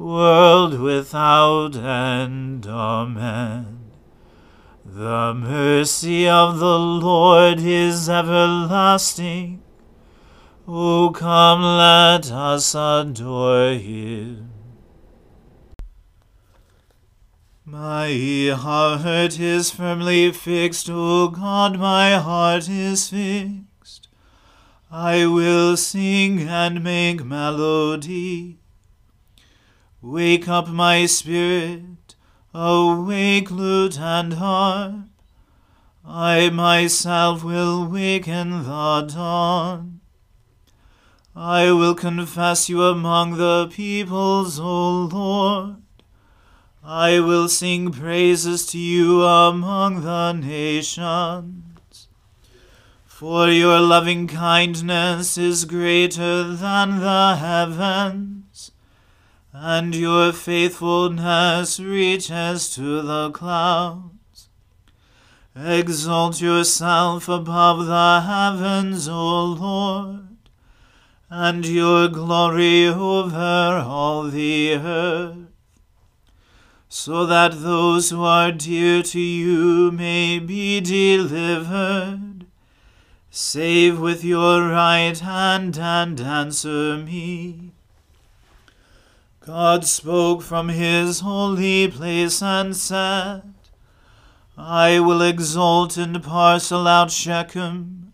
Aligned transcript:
world 0.00 0.80
without 0.80 1.76
end. 1.76 2.66
Amen. 2.66 3.90
The 4.82 5.34
mercy 5.34 6.26
of 6.26 6.58
the 6.58 6.78
Lord 6.78 7.60
is 7.60 8.08
everlasting. 8.08 9.62
O 10.66 11.10
come, 11.10 11.62
let 11.62 12.30
us 12.30 12.74
adore 12.74 13.74
him. 13.74 14.52
My 17.66 18.54
heart 18.56 19.38
is 19.38 19.70
firmly 19.70 20.32
fixed, 20.32 20.88
O 20.90 21.28
God, 21.28 21.78
my 21.78 22.14
heart 22.14 22.68
is 22.68 23.10
fixed. 23.10 24.08
I 24.90 25.26
will 25.26 25.76
sing 25.76 26.40
and 26.40 26.82
make 26.82 27.22
melody. 27.22 28.59
Wake 30.02 30.48
up 30.48 30.66
my 30.66 31.04
spirit, 31.04 32.14
awake 32.54 33.50
lute 33.50 34.00
and 34.00 34.32
harp. 34.32 34.94
I 36.06 36.48
myself 36.48 37.44
will 37.44 37.86
waken 37.86 38.62
the 38.62 39.02
dawn. 39.02 40.00
I 41.36 41.70
will 41.72 41.94
confess 41.94 42.70
you 42.70 42.82
among 42.82 43.36
the 43.36 43.68
peoples, 43.70 44.58
O 44.58 45.02
Lord. 45.02 45.76
I 46.82 47.20
will 47.20 47.50
sing 47.50 47.92
praises 47.92 48.64
to 48.68 48.78
you 48.78 49.22
among 49.22 50.00
the 50.00 50.32
nations. 50.32 52.08
For 53.04 53.50
your 53.50 53.78
loving 53.80 54.26
kindness 54.28 55.36
is 55.36 55.66
greater 55.66 56.54
than 56.54 57.00
the 57.00 57.36
heavens 57.36 58.39
and 59.52 59.94
your 59.94 60.32
faithfulness 60.32 61.80
reaches 61.80 62.70
to 62.70 63.02
the 63.02 63.30
clouds. 63.30 64.48
Exalt 65.56 66.40
yourself 66.40 67.28
above 67.28 67.86
the 67.86 68.20
heavens, 68.20 69.08
O 69.08 69.44
Lord, 69.44 70.38
and 71.28 71.66
your 71.66 72.06
glory 72.08 72.86
over 72.86 73.84
all 73.84 74.30
the 74.30 74.74
earth, 74.74 75.36
so 76.88 77.26
that 77.26 77.60
those 77.62 78.10
who 78.10 78.22
are 78.22 78.52
dear 78.52 79.02
to 79.02 79.20
you 79.20 79.90
may 79.90 80.38
be 80.38 80.80
delivered. 80.80 82.46
Save 83.30 84.00
with 84.00 84.24
your 84.24 84.68
right 84.68 85.18
hand 85.18 85.78
and 85.78 86.20
answer 86.20 86.96
me. 86.96 87.69
God 89.46 89.86
spoke 89.86 90.42
from 90.42 90.68
his 90.68 91.20
holy 91.20 91.88
place 91.88 92.42
and 92.42 92.76
said, 92.76 93.54
I 94.58 95.00
will 95.00 95.22
exalt 95.22 95.96
and 95.96 96.22
parcel 96.22 96.86
out 96.86 97.10
Shechem. 97.10 98.12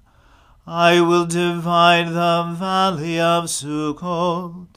I 0.69 1.01
will 1.01 1.27
divide 1.27 2.11
the 2.11 2.55
valley 2.57 3.19
of 3.19 3.47
Sukkot. 3.47 4.69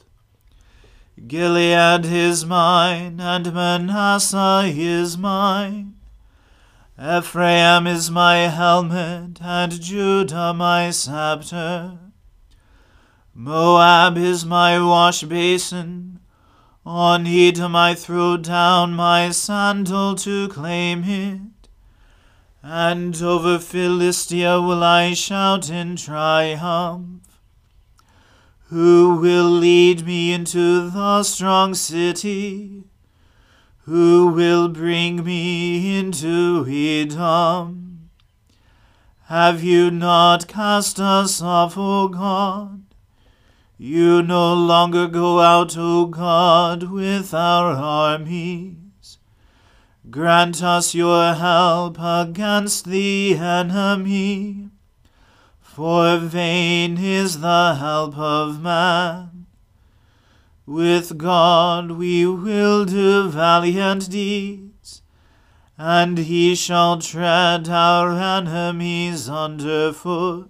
Gilead 1.24 2.04
is 2.04 2.44
mine, 2.44 3.20
and 3.20 3.54
Manasseh 3.54 4.64
is 4.74 5.16
mine. 5.16 5.94
Ephraim 7.00 7.86
is 7.86 8.10
my 8.10 8.38
helmet, 8.48 9.40
and 9.40 9.80
Judah 9.80 10.52
my 10.52 10.90
scepter. 10.90 11.96
Moab 13.32 14.18
is 14.18 14.44
my 14.44 14.82
wash 14.82 15.22
basin 15.22 16.09
On 16.92 17.24
Edom 17.24 17.76
I 17.76 17.94
throw 17.94 18.36
down 18.36 18.94
my 18.94 19.30
sandal 19.30 20.16
to 20.16 20.48
claim 20.48 21.04
it. 21.04 21.68
And 22.64 23.14
over 23.22 23.60
Philistia 23.60 24.60
will 24.60 24.82
I 24.82 25.14
shout 25.14 25.70
in 25.70 25.94
triumph. 25.94 27.22
Who 28.70 29.20
will 29.20 29.48
lead 29.48 30.04
me 30.04 30.32
into 30.32 30.90
the 30.90 31.22
strong 31.22 31.74
city? 31.74 32.82
Who 33.84 34.26
will 34.26 34.68
bring 34.68 35.22
me 35.22 35.96
into 35.96 36.66
Edom? 36.68 38.10
Have 39.26 39.62
you 39.62 39.92
not 39.92 40.48
cast 40.48 40.98
us 40.98 41.40
off, 41.40 41.78
O 41.78 42.08
God? 42.08 42.79
You 43.82 44.20
no 44.20 44.52
longer 44.52 45.08
go 45.08 45.40
out, 45.40 45.74
O 45.78 46.04
God, 46.04 46.82
with 46.90 47.32
our 47.32 47.72
armies. 47.72 49.16
Grant 50.10 50.62
us 50.62 50.94
your 50.94 51.32
help 51.32 51.96
against 51.98 52.84
the 52.84 53.38
enemy, 53.38 54.68
for 55.62 56.18
vain 56.18 56.98
is 56.98 57.40
the 57.40 57.76
help 57.76 58.18
of 58.18 58.60
man. 58.60 59.46
With 60.66 61.16
God 61.16 61.92
we 61.92 62.26
will 62.26 62.84
do 62.84 63.30
valiant 63.30 64.10
deeds, 64.10 65.00
and 65.78 66.18
he 66.18 66.54
shall 66.54 66.98
tread 66.98 67.66
our 67.70 68.10
enemies 68.12 69.26
under 69.30 69.90
foot. 69.94 70.49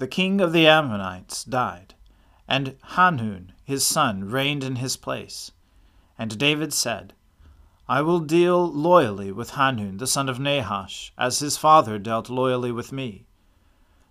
the 0.00 0.08
king 0.08 0.40
of 0.40 0.54
the 0.54 0.66
Ammonites 0.66 1.44
died, 1.44 1.92
and 2.48 2.74
Hanun 2.94 3.52
his 3.64 3.86
son 3.86 4.24
reigned 4.24 4.64
in 4.64 4.76
his 4.76 4.96
place. 4.96 5.52
And 6.18 6.38
David 6.38 6.72
said, 6.72 7.12
I 7.86 8.00
will 8.00 8.20
deal 8.20 8.66
loyally 8.66 9.30
with 9.30 9.50
Hanun 9.50 9.98
the 9.98 10.06
son 10.06 10.30
of 10.30 10.40
Nahash, 10.40 11.12
as 11.18 11.40
his 11.40 11.58
father 11.58 11.98
dealt 11.98 12.30
loyally 12.30 12.72
with 12.72 12.92
me. 12.92 13.26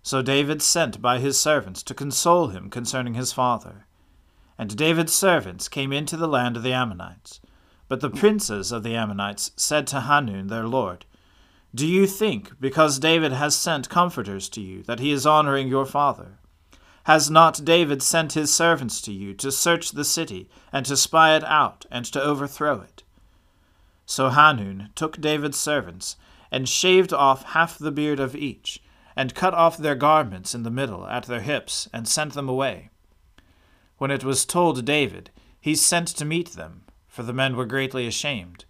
So 0.00 0.22
David 0.22 0.62
sent 0.62 1.02
by 1.02 1.18
his 1.18 1.40
servants 1.40 1.82
to 1.82 1.92
console 1.92 2.48
him 2.48 2.70
concerning 2.70 3.14
his 3.14 3.32
father. 3.32 3.86
And 4.56 4.76
David's 4.76 5.12
servants 5.12 5.68
came 5.68 5.92
into 5.92 6.16
the 6.16 6.28
land 6.28 6.56
of 6.56 6.62
the 6.62 6.72
Ammonites. 6.72 7.40
But 7.88 8.00
the 8.00 8.10
princes 8.10 8.70
of 8.70 8.84
the 8.84 8.94
Ammonites 8.94 9.50
said 9.56 9.88
to 9.88 10.02
Hanun 10.02 10.46
their 10.46 10.68
lord, 10.68 11.04
Do 11.72 11.86
you 11.86 12.06
think, 12.06 12.60
because 12.60 12.98
David 12.98 13.32
has 13.32 13.56
sent 13.56 13.88
comforters 13.88 14.48
to 14.50 14.60
you, 14.60 14.82
that 14.84 14.98
he 14.98 15.12
is 15.12 15.24
honoring 15.24 15.68
your 15.68 15.86
father? 15.86 16.38
Has 17.04 17.30
not 17.30 17.64
David 17.64 18.02
sent 18.02 18.32
his 18.32 18.52
servants 18.52 19.00
to 19.02 19.12
you 19.12 19.34
to 19.34 19.52
search 19.52 19.92
the 19.92 20.04
city, 20.04 20.48
and 20.72 20.84
to 20.86 20.96
spy 20.96 21.36
it 21.36 21.44
out, 21.44 21.86
and 21.90 22.04
to 22.06 22.22
overthrow 22.22 22.80
it? 22.80 23.04
So 24.04 24.30
Hanun 24.30 24.90
took 24.96 25.20
David's 25.20 25.58
servants, 25.58 26.16
and 26.50 26.68
shaved 26.68 27.12
off 27.12 27.44
half 27.44 27.78
the 27.78 27.92
beard 27.92 28.18
of 28.18 28.34
each, 28.34 28.82
and 29.14 29.34
cut 29.34 29.54
off 29.54 29.76
their 29.76 29.94
garments 29.94 30.54
in 30.54 30.64
the 30.64 30.70
middle 30.70 31.06
at 31.06 31.26
their 31.26 31.40
hips, 31.40 31.88
and 31.92 32.08
sent 32.08 32.34
them 32.34 32.48
away. 32.48 32.90
When 33.98 34.10
it 34.10 34.24
was 34.24 34.44
told 34.44 34.84
David, 34.84 35.30
he 35.60 35.76
sent 35.76 36.08
to 36.08 36.24
meet 36.24 36.50
them, 36.50 36.82
for 37.06 37.22
the 37.22 37.32
men 37.32 37.54
were 37.54 37.66
greatly 37.66 38.08
ashamed. 38.08 38.64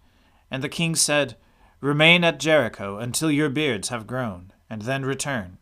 And 0.51 0.63
the 0.63 0.69
king 0.69 0.93
said, 0.95 1.35
Remain 1.81 2.23
at 2.23 2.39
Jericho 2.39 2.97
until 2.97 3.31
your 3.31 3.49
beards 3.49 3.89
have 3.89 4.05
grown, 4.05 4.53
and 4.69 4.83
then 4.83 5.03
return. 5.03 5.57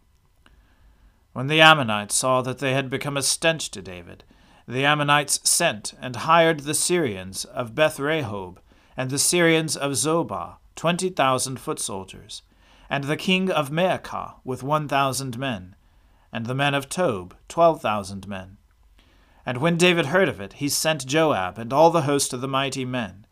When 1.31 1.48
the 1.48 1.62
Ammonites 1.62 2.13
saw 2.13 2.42
that 2.42 2.60
they 2.60 2.74
had 2.74 2.89
become 2.89 3.16
a 3.16 3.21
stench 3.21 3.71
to 3.71 3.81
David, 3.81 4.25
the 4.68 4.83
Ammonites 4.83 5.39
sent 5.50 5.94
and 6.01 6.18
hired 6.18 6.60
the 6.62 6.74
Syrians 6.74 7.45
of 7.45 7.74
Beth 7.74 7.98
Rehob 7.98 8.57
and 8.98 9.10
the 9.10 9.18
Syrians 9.18 9.77
of 9.77 9.94
Zobah, 9.94 10.57
twenty 10.75 11.10
thousand 11.10 11.57
foot 11.60 11.80
soldiers, 11.80 12.42
and 12.89 13.06
the 13.06 13.15
king 13.15 13.50
of 13.50 13.69
Maacah 13.69 14.33
with 14.44 14.62
one 14.62 14.89
thousand 14.89 15.39
men, 15.39 15.75
and 16.33 16.48
the 16.48 16.54
men 16.54 16.74
of 16.74 16.89
Tob, 16.89 17.33
twelve 17.48 17.81
thousand 17.81 18.27
men. 18.27 18.57
And 19.45 19.60
when 19.60 19.77
David 19.77 20.07
heard 20.07 20.27
of 20.27 20.42
it, 20.42 20.54
he 20.54 20.68
sent 20.68 21.07
Joab 21.07 21.57
and 21.57 21.72
all 21.72 21.92
the 21.92 22.01
host 22.01 22.33
of 22.33 22.42
the 22.42 22.48
mighty 22.48 22.83
men. 22.83 23.25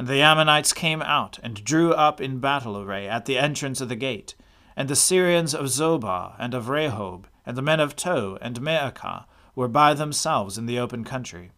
And 0.00 0.08
the 0.08 0.22
Ammonites 0.22 0.72
came 0.72 1.02
out 1.02 1.38
and 1.42 1.62
drew 1.62 1.92
up 1.92 2.22
in 2.22 2.38
battle 2.38 2.78
array 2.78 3.06
at 3.06 3.26
the 3.26 3.36
entrance 3.36 3.82
of 3.82 3.90
the 3.90 3.96
gate. 3.96 4.34
And 4.74 4.88
the 4.88 4.96
Syrians 4.96 5.54
of 5.54 5.66
Zobah 5.66 6.36
and 6.38 6.54
of 6.54 6.70
Rehob, 6.70 7.24
and 7.44 7.54
the 7.54 7.60
men 7.60 7.80
of 7.80 7.96
Tob 7.96 8.38
and 8.40 8.62
Maacah, 8.62 9.26
were 9.54 9.68
by 9.68 9.92
themselves 9.92 10.56
in 10.56 10.64
the 10.64 10.78
open 10.78 11.04
country. 11.04 11.50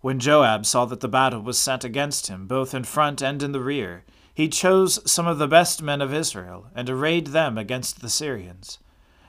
When 0.00 0.18
Joab 0.18 0.66
saw 0.66 0.84
that 0.86 0.98
the 0.98 1.06
battle 1.06 1.42
was 1.42 1.60
set 1.60 1.84
against 1.84 2.26
him, 2.26 2.48
both 2.48 2.74
in 2.74 2.82
front 2.82 3.22
and 3.22 3.40
in 3.40 3.52
the 3.52 3.60
rear, 3.60 4.02
he 4.34 4.48
chose 4.48 4.98
some 5.08 5.28
of 5.28 5.38
the 5.38 5.46
best 5.46 5.80
men 5.80 6.02
of 6.02 6.12
Israel, 6.12 6.66
and 6.74 6.90
arrayed 6.90 7.28
them 7.28 7.56
against 7.56 8.00
the 8.00 8.10
Syrians. 8.10 8.80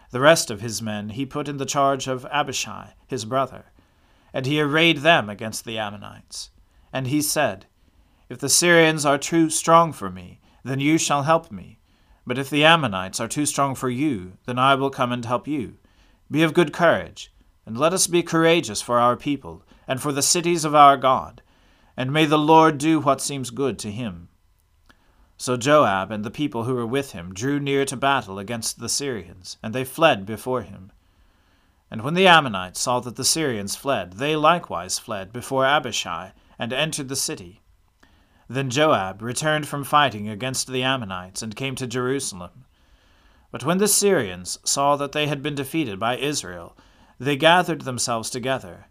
The 0.09 0.19
rest 0.19 0.49
of 0.49 0.61
his 0.61 0.81
men 0.81 1.09
he 1.09 1.27
put 1.27 1.47
in 1.47 1.57
the 1.57 1.65
charge 1.67 2.07
of 2.07 2.25
Abishai, 2.31 2.93
his 3.05 3.23
brother, 3.23 3.65
and 4.33 4.47
he 4.47 4.59
arrayed 4.59 5.03
them 5.03 5.29
against 5.29 5.63
the 5.63 5.77
Ammonites. 5.77 6.49
And 6.95 7.07
he 7.07 7.21
said, 7.21 7.65
If 8.29 8.39
the 8.39 8.47
Syrians 8.47 9.05
are 9.05 9.17
too 9.17 9.49
strong 9.49 9.91
for 9.91 10.09
me, 10.09 10.39
then 10.63 10.79
you 10.79 10.97
shall 10.97 11.23
help 11.23 11.51
me. 11.51 11.77
But 12.25 12.37
if 12.37 12.49
the 12.49 12.63
Ammonites 12.63 13.19
are 13.19 13.27
too 13.27 13.45
strong 13.45 13.75
for 13.75 13.89
you, 13.89 14.37
then 14.45 14.57
I 14.57 14.75
will 14.75 14.89
come 14.89 15.11
and 15.11 15.25
help 15.25 15.45
you. 15.45 15.73
Be 16.31 16.41
of 16.41 16.53
good 16.53 16.71
courage, 16.71 17.33
and 17.65 17.77
let 17.77 17.91
us 17.91 18.07
be 18.07 18.23
courageous 18.23 18.81
for 18.81 18.97
our 18.97 19.17
people 19.17 19.63
and 19.89 20.01
for 20.01 20.13
the 20.13 20.21
cities 20.21 20.63
of 20.63 20.73
our 20.73 20.95
God, 20.95 21.41
and 21.97 22.13
may 22.13 22.23
the 22.23 22.37
Lord 22.37 22.77
do 22.77 23.01
what 23.01 23.19
seems 23.19 23.49
good 23.49 23.77
to 23.79 23.91
him. 23.91 24.29
So 25.35 25.57
Joab 25.57 26.11
and 26.11 26.23
the 26.23 26.31
people 26.31 26.63
who 26.63 26.75
were 26.75 26.87
with 26.87 27.11
him 27.11 27.33
drew 27.33 27.59
near 27.59 27.83
to 27.87 27.97
battle 27.97 28.39
against 28.39 28.79
the 28.79 28.87
Syrians, 28.87 29.57
and 29.61 29.75
they 29.75 29.83
fled 29.83 30.25
before 30.25 30.61
him. 30.61 30.93
And 31.91 32.03
when 32.03 32.13
the 32.13 32.27
Ammonites 32.27 32.79
saw 32.79 33.01
that 33.01 33.17
the 33.17 33.25
Syrians 33.25 33.75
fled, 33.75 34.13
they 34.13 34.37
likewise 34.37 34.97
fled 34.97 35.33
before 35.33 35.65
Abishai, 35.65 36.31
and 36.57 36.71
entered 36.73 37.09
the 37.09 37.15
city. 37.15 37.61
Then 38.47 38.69
Joab 38.69 39.21
returned 39.21 39.67
from 39.67 39.83
fighting 39.83 40.29
against 40.29 40.67
the 40.67 40.83
Ammonites, 40.83 41.41
and 41.41 41.55
came 41.55 41.75
to 41.75 41.87
Jerusalem. 41.87 42.65
But 43.51 43.63
when 43.63 43.77
the 43.77 43.87
Syrians 43.87 44.59
saw 44.63 44.95
that 44.97 45.13
they 45.13 45.27
had 45.27 45.41
been 45.41 45.55
defeated 45.55 45.99
by 45.99 46.17
Israel, 46.17 46.77
they 47.19 47.37
gathered 47.37 47.81
themselves 47.81 48.29
together, 48.29 48.87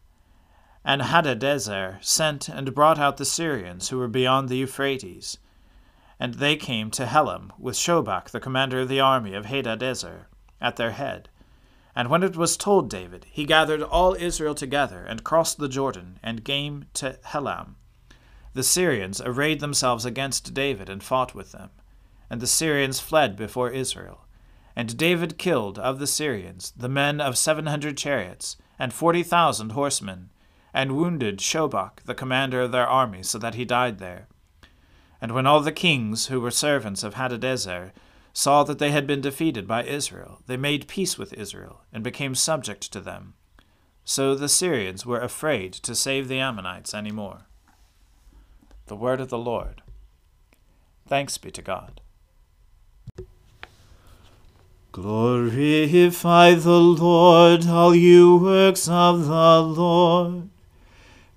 and 0.85 1.03
Hadadezer 1.03 2.03
sent 2.05 2.49
and 2.49 2.75
brought 2.75 2.99
out 2.99 3.17
the 3.17 3.25
Syrians 3.25 3.89
who 3.89 3.99
were 3.99 4.09
beyond 4.09 4.49
the 4.49 4.57
Euphrates. 4.57 5.39
And 6.21 6.35
they 6.35 6.57
came 6.57 6.91
to 6.93 7.07
Helam 7.07 7.51
with 7.59 7.77
Shobach, 7.77 8.31
the 8.31 8.41
commander 8.41 8.81
of 8.81 8.89
the 8.89 9.01
army 9.01 9.35
of 9.35 9.47
Hadadezer, 9.47 10.27
at 10.61 10.77
their 10.77 10.93
head. 10.93 11.29
And 11.97 12.11
when 12.11 12.23
it 12.23 12.37
was 12.37 12.57
told 12.57 12.91
David, 12.91 13.27
he 13.31 13.45
gathered 13.45 13.83
all 13.83 14.15
Israel 14.15 14.55
together 14.55 15.05
and 15.05 15.23
crossed 15.23 15.59
the 15.59 15.69
Jordan 15.69 16.19
and 16.23 16.45
came 16.45 16.87
to 16.95 17.19
Helam. 17.27 17.77
The 18.53 18.63
Syrians 18.63 19.21
arrayed 19.21 19.61
themselves 19.61 20.05
against 20.05 20.55
David 20.55 20.89
and 20.89 21.03
fought 21.03 21.35
with 21.35 21.53
them. 21.53 21.71
And 22.29 22.41
the 22.41 22.47
Syrians 22.47 23.01
fled 23.01 23.37
before 23.37 23.71
Israel. 23.71 24.27
And 24.77 24.97
David 24.97 25.39
killed 25.39 25.79
of 25.79 25.99
the 25.99 26.07
Syrians 26.07 26.73
the 26.77 26.89
men 26.89 27.21
of 27.21 27.39
seven 27.39 27.67
hundred 27.67 27.97
chariots 27.97 28.57
and 28.79 28.93
forty 28.93 29.23
thousand 29.23 29.71
horsemen 29.71 30.31
and 30.73 30.97
wounded 30.97 31.39
Shobach, 31.39 32.03
the 32.05 32.15
commander 32.15 32.63
of 32.63 32.73
their 32.73 32.87
army, 32.87 33.23
so 33.23 33.39
that 33.39 33.55
he 33.55 33.65
died 33.65 33.99
there. 33.99 34.27
And 35.21 35.33
when 35.33 35.47
all 35.47 35.61
the 35.61 35.71
kings 35.71 36.27
who 36.27 36.41
were 36.41 36.51
servants 36.51 37.05
of 37.05 37.15
Hadadezer 37.15 37.93
saw 38.35 38.65
that 38.65 38.81
they 38.81 38.91
had 38.91 39.07
been 39.07 39.21
defeated 39.21 39.67
by 39.67 39.85
Israel, 39.85 40.43
they 40.47 40.57
made 40.57 40.89
peace 40.89 41.17
with 41.17 41.33
Israel, 41.33 41.83
and 41.93 42.03
became 42.03 42.35
subject 42.35 42.93
to 42.93 43.01
them. 43.01 43.35
So 44.05 44.35
the 44.35 44.49
Syrians 44.49 45.07
were 45.07 45.21
afraid 45.21 45.73
to 45.75 45.95
save 45.95 46.27
the 46.29 46.41
Ammonites 46.41 46.93
any 46.93 47.13
more. 47.13 47.47
The 48.87 48.97
word 48.97 49.21
of 49.21 49.31
the 49.31 49.39
Lord. 49.39 49.83
Thanks 51.07 51.39
be 51.39 51.53
to 51.53 51.63
God. 51.63 52.01
Glorify 54.91 56.55
the 56.55 56.81
Lord, 56.81 57.67
all 57.67 57.95
you 57.95 58.37
works 58.37 58.89
of 58.89 59.27
the 59.27 59.63
Lord. 59.63 60.51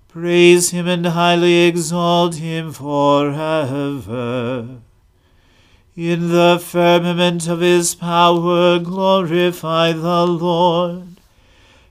Praise 0.08 0.70
him 0.70 0.88
and 0.88 1.06
highly 1.06 1.66
exalt 1.66 2.34
him 2.36 2.72
forever. 2.72 3.38
In 5.98 6.28
the 6.28 6.62
firmament 6.64 7.48
of 7.48 7.58
his 7.58 7.96
power 7.96 8.78
glorify 8.78 9.90
the 9.90 10.28
Lord. 10.28 11.20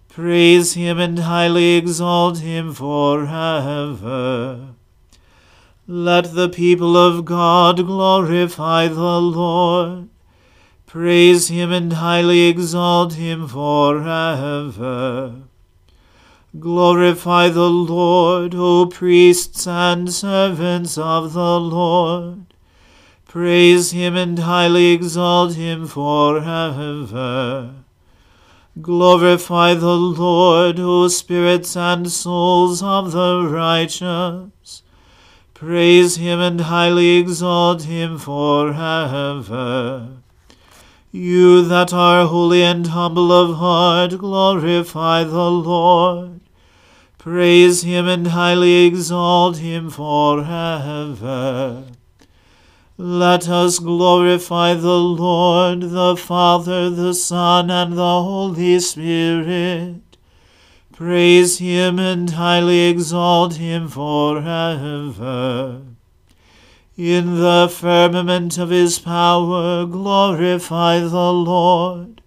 Praise 0.07 0.75
him 0.75 0.97
and 0.97 1.19
highly 1.19 1.75
exalt 1.75 2.37
him 2.37 2.73
forever. 2.73 4.69
Let 5.85 6.33
the 6.33 6.47
people 6.47 6.95
of 6.95 7.25
God 7.25 7.85
glorify 7.85 8.87
the 8.87 9.19
Lord. 9.19 10.07
Praise 10.85 11.49
him 11.49 11.73
and 11.73 11.91
highly 11.91 12.47
exalt 12.47 13.15
him 13.15 13.45
forever. 13.45 15.33
Glorify 16.57 17.49
the 17.49 17.69
Lord, 17.69 18.55
O 18.55 18.85
priests 18.85 19.67
and 19.67 20.13
servants 20.13 20.97
of 20.97 21.33
the 21.33 21.59
Lord. 21.59 22.46
Praise 23.39 23.91
him 23.91 24.15
and 24.15 24.39
highly 24.39 24.87
exalt 24.93 25.53
him 25.53 25.85
forever. 25.85 27.75
Glorify 28.81 29.75
the 29.75 29.95
Lord, 29.95 30.79
O 30.79 31.07
spirits 31.07 31.77
and 31.77 32.11
souls 32.11 32.81
of 32.81 33.11
the 33.11 33.47
righteous. 33.47 34.81
Praise 35.53 36.15
him 36.15 36.39
and 36.39 36.61
highly 36.61 37.17
exalt 37.17 37.83
him 37.83 38.17
forever. 38.17 40.07
You 41.11 41.61
that 41.61 41.93
are 41.93 42.25
holy 42.25 42.63
and 42.63 42.87
humble 42.87 43.31
of 43.31 43.57
heart, 43.57 44.17
glorify 44.17 45.23
the 45.23 45.51
Lord. 45.51 46.39
Praise 47.19 47.83
him 47.83 48.07
and 48.07 48.25
highly 48.29 48.87
exalt 48.87 49.57
him 49.57 49.91
forever. 49.91 51.83
Let 52.99 53.47
us 53.47 53.77
glorify 53.77 54.73
the 54.73 54.97
Lord, 54.97 55.81
the 55.81 56.17
Father, 56.17 56.89
the 56.89 57.13
Son, 57.13 57.69
and 57.69 57.93
the 57.93 58.23
Holy 58.23 58.79
Spirit. 58.79 60.17
Praise 60.93 61.59
him 61.59 61.99
and 61.99 62.31
highly 62.31 62.87
exalt 62.89 63.57
him 63.57 63.87
forever. 63.87 65.81
In 66.97 67.39
the 67.39 67.71
firmament 67.71 68.57
of 68.57 68.71
his 68.71 68.97
power 68.97 69.85
glorify 69.85 70.97
the 70.97 71.31
Lord. 71.31 72.23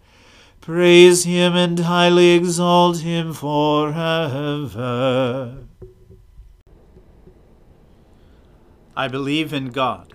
Praise 0.60 1.24
him 1.24 1.56
and 1.56 1.80
highly 1.80 2.30
exalt 2.30 2.98
him 2.98 3.32
forever. 3.32 3.96
I 8.96 9.08
believe 9.08 9.52
in 9.52 9.70
God, 9.70 10.14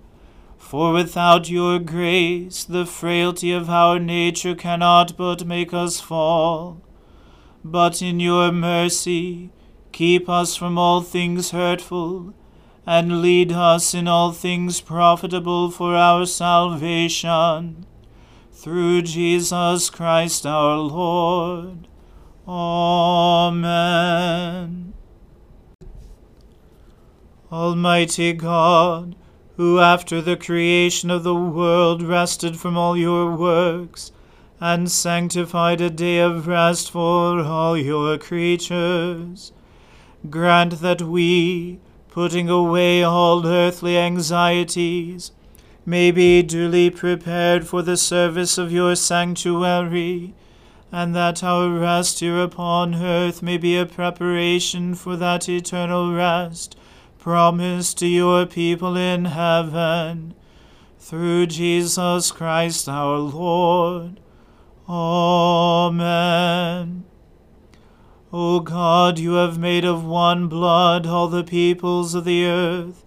for 0.71 0.93
without 0.93 1.49
your 1.49 1.79
grace, 1.79 2.63
the 2.63 2.85
frailty 2.85 3.51
of 3.51 3.69
our 3.69 3.99
nature 3.99 4.55
cannot 4.55 5.17
but 5.17 5.45
make 5.45 5.73
us 5.73 5.99
fall. 5.99 6.81
But 7.61 8.01
in 8.01 8.21
your 8.21 8.53
mercy, 8.53 9.49
keep 9.91 10.29
us 10.29 10.55
from 10.55 10.77
all 10.77 11.01
things 11.01 11.51
hurtful, 11.51 12.33
and 12.85 13.21
lead 13.21 13.51
us 13.51 13.93
in 13.93 14.07
all 14.07 14.31
things 14.31 14.79
profitable 14.79 15.71
for 15.71 15.93
our 15.93 16.25
salvation. 16.25 17.85
Through 18.53 19.01
Jesus 19.01 19.89
Christ 19.89 20.45
our 20.45 20.77
Lord. 20.77 21.89
Amen. 22.47 23.73
Almighty 27.51 28.31
God, 28.31 29.17
who 29.61 29.77
after 29.77 30.23
the 30.23 30.35
creation 30.35 31.11
of 31.11 31.21
the 31.21 31.35
world 31.35 32.01
rested 32.01 32.59
from 32.59 32.75
all 32.75 32.97
your 32.97 33.35
works, 33.35 34.11
and 34.59 34.89
sanctified 34.89 35.79
a 35.79 35.87
day 35.87 36.17
of 36.17 36.47
rest 36.47 36.89
for 36.89 37.41
all 37.41 37.77
your 37.77 38.17
creatures. 38.17 39.51
grant 40.31 40.81
that 40.81 41.03
we, 41.03 41.77
putting 42.09 42.49
away 42.49 43.03
all 43.03 43.45
earthly 43.45 43.95
anxieties, 43.99 45.31
may 45.85 46.09
be 46.09 46.41
duly 46.41 46.89
prepared 46.89 47.67
for 47.67 47.83
the 47.83 47.97
service 47.97 48.57
of 48.57 48.71
your 48.71 48.95
sanctuary, 48.95 50.33
and 50.91 51.13
that 51.13 51.43
our 51.43 51.69
rest 51.69 52.19
here 52.19 52.41
upon 52.41 52.95
earth 52.95 53.43
may 53.43 53.59
be 53.59 53.77
a 53.77 53.85
preparation 53.85 54.95
for 54.95 55.15
that 55.15 55.47
eternal 55.47 56.11
rest 56.11 56.75
promised 57.21 57.99
to 57.99 58.07
your 58.07 58.47
people 58.47 58.97
in 58.97 59.25
heaven. 59.25 60.33
Through 60.97 61.45
Jesus 61.47 62.31
Christ 62.31 62.89
our 62.89 63.17
Lord. 63.19 64.19
Amen. 64.89 65.93
O 68.33 68.59
God, 68.61 69.19
you 69.19 69.33
have 69.33 69.59
made 69.59 69.85
of 69.85 70.03
one 70.03 70.47
blood 70.47 71.05
all 71.05 71.27
the 71.27 71.43
peoples 71.43 72.15
of 72.15 72.25
the 72.25 72.45
earth, 72.45 73.05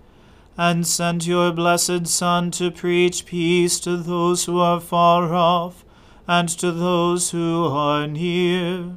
and 0.57 0.87
sent 0.87 1.27
your 1.27 1.51
blessed 1.51 2.07
Son 2.07 2.53
to 2.53 2.71
preach 2.71 3.27
peace 3.27 3.81
to 3.81 3.97
those 3.97 4.45
who 4.45 4.61
are 4.61 4.81
far 4.81 5.35
off, 5.35 5.85
and 6.29 6.49
to 6.51 6.71
those 6.71 7.33
who 7.33 7.67
are 7.67 8.07
near. 8.07 8.97